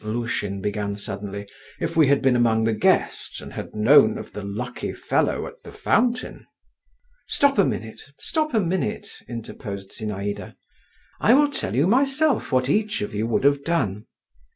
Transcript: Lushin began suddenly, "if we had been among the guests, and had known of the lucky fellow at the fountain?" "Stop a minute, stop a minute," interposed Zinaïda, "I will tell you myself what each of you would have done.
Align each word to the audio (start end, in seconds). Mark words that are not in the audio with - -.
Lushin 0.03 0.61
began 0.61 0.95
suddenly, 0.95 1.47
"if 1.79 1.95
we 1.95 2.07
had 2.07 2.23
been 2.23 2.35
among 2.35 2.63
the 2.63 2.73
guests, 2.73 3.39
and 3.39 3.53
had 3.53 3.75
known 3.75 4.17
of 4.17 4.33
the 4.33 4.41
lucky 4.43 4.93
fellow 4.93 5.45
at 5.45 5.61
the 5.61 5.71
fountain?" 5.71 6.47
"Stop 7.27 7.59
a 7.59 7.63
minute, 7.63 8.01
stop 8.19 8.55
a 8.55 8.59
minute," 8.59 9.21
interposed 9.27 9.91
Zinaïda, 9.91 10.55
"I 11.19 11.35
will 11.35 11.51
tell 11.51 11.75
you 11.75 11.85
myself 11.85 12.51
what 12.51 12.67
each 12.67 13.03
of 13.03 13.13
you 13.13 13.27
would 13.27 13.43
have 13.43 13.63
done. 13.63 14.07